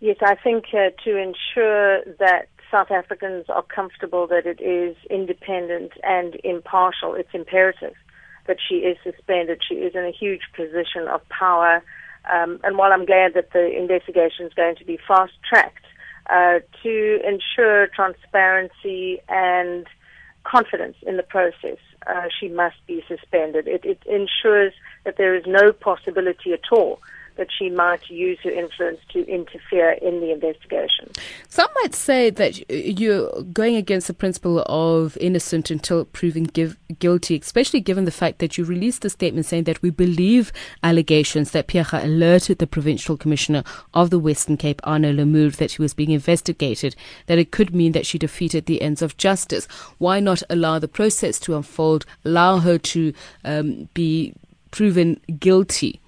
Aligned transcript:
Yes, 0.00 0.16
I 0.22 0.34
think 0.34 0.66
uh, 0.74 0.90
to 1.04 1.16
ensure 1.16 2.04
that 2.18 2.48
South 2.70 2.90
Africans 2.90 3.46
are 3.48 3.62
comfortable 3.62 4.26
that 4.26 4.46
it 4.46 4.60
is 4.60 4.96
independent 5.08 5.92
and 6.02 6.36
impartial, 6.44 7.14
it's 7.14 7.32
imperative 7.32 7.94
that 8.46 8.58
she 8.68 8.76
is 8.76 8.96
suspended. 9.02 9.60
She 9.66 9.76
is 9.76 9.94
in 9.94 10.04
a 10.04 10.12
huge 10.12 10.42
position 10.54 11.08
of 11.08 11.26
power. 11.28 11.82
Um, 12.32 12.60
and 12.62 12.76
while 12.76 12.92
I'm 12.92 13.04
glad 13.04 13.34
that 13.34 13.52
the 13.52 13.76
investigation 13.76 14.46
is 14.46 14.54
going 14.54 14.76
to 14.76 14.84
be 14.84 14.98
fast 15.06 15.32
tracked, 15.48 15.84
uh, 16.28 16.58
to 16.82 17.20
ensure 17.26 17.86
transparency 17.88 19.20
and 19.28 19.86
confidence 20.44 20.96
in 21.06 21.16
the 21.16 21.22
process, 21.22 21.78
uh, 22.06 22.26
she 22.38 22.48
must 22.48 22.76
be 22.86 23.02
suspended. 23.08 23.68
It, 23.68 23.84
it 23.84 24.02
ensures 24.06 24.72
that 25.04 25.16
there 25.18 25.34
is 25.34 25.44
no 25.46 25.72
possibility 25.72 26.52
at 26.52 26.72
all 26.72 27.00
that 27.36 27.48
she 27.56 27.70
might 27.70 28.08
use 28.08 28.38
her 28.42 28.50
influence 28.50 28.98
to 29.12 29.26
interfere 29.26 29.92
in 29.92 30.20
the 30.20 30.32
investigation. 30.32 31.10
Some 31.48 31.68
might 31.82 31.94
say 31.94 32.30
that 32.30 32.68
you're 32.70 33.42
going 33.52 33.76
against 33.76 34.06
the 34.06 34.14
principle 34.14 34.62
of 34.66 35.16
innocent 35.18 35.70
until 35.70 36.04
proven 36.04 36.44
give, 36.44 36.76
guilty, 36.98 37.38
especially 37.38 37.80
given 37.80 38.04
the 38.04 38.10
fact 38.10 38.38
that 38.38 38.56
you 38.56 38.64
released 38.64 39.04
a 39.04 39.10
statement 39.10 39.46
saying 39.46 39.64
that 39.64 39.82
we 39.82 39.90
believe 39.90 40.52
allegations 40.82 41.50
that 41.50 41.68
Phiyega 41.68 42.04
alerted 42.04 42.58
the 42.58 42.66
provincial 42.66 43.16
commissioner 43.16 43.62
of 43.94 44.10
the 44.10 44.18
Western 44.18 44.56
Cape, 44.56 44.80
Arno 44.84 45.12
Lamoer, 45.12 45.56
that 45.56 45.72
he 45.72 45.82
was 45.82 45.94
being 45.94 46.10
investigated, 46.10 46.96
that 47.26 47.38
it 47.38 47.50
could 47.50 47.74
mean 47.74 47.92
that 47.92 48.06
she 48.06 48.18
defeated 48.18 48.66
the 48.66 48.82
ends 48.82 49.02
of 49.02 49.16
justice. 49.16 49.66
Why 49.98 50.20
not 50.20 50.42
allow 50.48 50.78
the 50.78 50.88
process 50.88 51.38
to 51.40 51.56
unfold, 51.56 52.06
allow 52.24 52.58
her 52.58 52.78
to 52.78 53.12
um, 53.44 53.88
be 53.94 54.34
proven 54.70 55.20
guilty? 55.38 56.00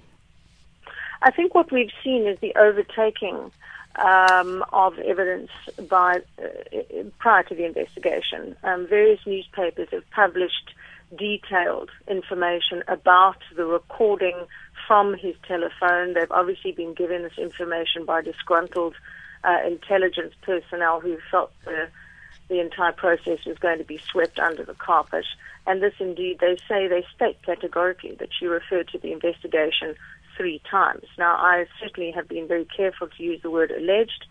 I 1.21 1.31
think 1.31 1.55
what 1.55 1.73
we've 1.73 1.91
seen 2.05 2.27
is 2.27 2.39
the 2.41 2.55
overtaking 2.57 3.51
um, 3.97 4.65
of 4.73 4.99
evidence 4.99 5.51
by 5.89 6.21
uh, 6.41 7.03
prior 7.19 7.43
to 7.45 7.55
the 7.55 7.65
investigation. 7.65 8.57
Um, 8.63 8.87
various 8.87 9.21
newspapers 9.27 9.89
have 9.91 10.09
published 10.11 10.75
detailed 11.17 11.91
information 12.07 12.85
about 12.87 13.39
the 13.57 13.65
recording 13.65 14.37
from 14.87 15.15
his 15.15 15.35
telephone. 15.47 16.15
They've 16.15 16.31
obviously 16.31 16.73
been 16.73 16.95
given 16.95 17.23
this 17.23 17.39
information 17.39 18.05
by 18.05 18.23
disgruntled 18.23 18.95
uh, 19.43 19.59
intelligence 19.67 20.35
personnel 20.43 21.01
who 21.01 21.19
felt 21.31 21.53
the 21.65 21.89
the 22.49 22.61
entire 22.61 22.93
process 22.93 23.45
was 23.45 23.59
going 23.59 23.77
to 23.77 23.85
be 23.85 23.99
swept 24.11 24.39
under 24.39 24.65
the 24.65 24.73
carpet. 24.73 25.27
And 25.67 25.83
this 25.83 25.93
indeed, 26.01 26.39
they 26.41 26.57
say, 26.67 26.89
they 26.89 27.05
state 27.15 27.37
categorically 27.43 28.15
that 28.21 28.31
she 28.33 28.47
referred 28.47 28.89
to 28.89 28.99
the 28.99 29.13
investigation 29.13 29.95
three 30.39 30.63
times. 30.71 31.05
Now, 31.19 31.35
I 31.35 31.67
certainly 31.83 32.13
have 32.13 32.29
been 32.29 32.49
very 32.49 32.65
careful 32.65 33.09
to 33.09 33.23
use 33.23 33.43
the 33.43 33.51
word 33.51 33.71
alleged 33.71 34.25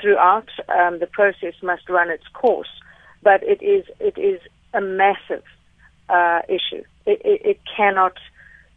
throughout. 0.00 0.48
Um, 0.68 0.98
the 0.98 1.06
process 1.06 1.54
must 1.62 1.88
run 1.88 2.10
its 2.10 2.26
course, 2.32 2.72
but 3.22 3.42
it 3.44 3.62
is 3.62 3.84
it 4.00 4.18
is 4.18 4.40
a 4.74 4.80
massive 4.80 5.44
uh, 6.08 6.40
issue. 6.48 6.82
It, 7.06 7.20
it, 7.24 7.42
it 7.44 7.60
cannot, 7.76 8.16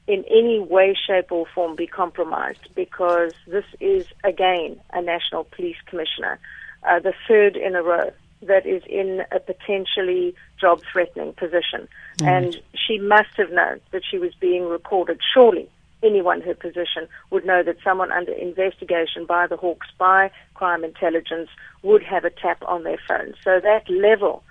in 0.07 0.23
any 0.29 0.59
way, 0.59 0.95
shape, 1.07 1.31
or 1.31 1.45
form, 1.55 1.75
be 1.75 1.87
compromised 1.87 2.67
because 2.75 3.33
this 3.47 3.65
is 3.79 4.05
again 4.23 4.79
a 4.93 5.01
national 5.01 5.45
police 5.45 5.77
commissioner, 5.87 6.37
uh, 6.87 6.99
the 6.99 7.13
third 7.27 7.55
in 7.55 7.75
a 7.75 7.81
row 7.81 8.11
that 8.41 8.65
is 8.65 8.83
in 8.87 9.23
a 9.31 9.39
potentially 9.39 10.35
job 10.59 10.81
threatening 10.91 11.33
position. 11.33 11.87
Mm. 12.17 12.27
And 12.27 12.61
she 12.75 12.99
must 12.99 13.35
have 13.37 13.51
known 13.51 13.79
that 13.91 14.03
she 14.09 14.19
was 14.19 14.35
being 14.35 14.67
recorded. 14.67 15.19
Surely 15.33 15.69
anyone 16.05 16.41
her 16.41 16.53
position 16.53 17.07
would 17.31 17.45
know 17.45 17.63
that 17.63 17.77
someone 17.83 18.11
under 18.11 18.31
investigation 18.31 19.25
by 19.25 19.47
the 19.47 19.57
Hawks, 19.57 19.87
by 19.97 20.31
crime 20.53 20.83
intelligence, 20.83 21.49
would 21.83 22.03
have 22.03 22.23
a 22.25 22.29
tap 22.29 22.63
on 22.67 22.83
their 22.83 22.99
phone. 23.07 23.33
So 23.43 23.59
that 23.59 23.89
level 23.89 24.43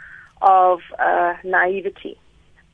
of 0.43 0.81
uh, 0.99 1.35
naivety 1.45 2.19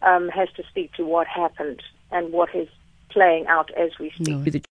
um, 0.03 0.29
has 0.29 0.49
to 0.57 0.63
speak 0.69 0.93
to 0.95 1.05
what 1.05 1.27
happened 1.27 1.83
and 2.11 2.33
what 2.33 2.55
is 2.55 2.69
playing 3.11 3.47
out 3.47 3.71
as 3.77 3.91
we 3.99 4.11
speak. 4.11 4.29
No. 4.29 4.61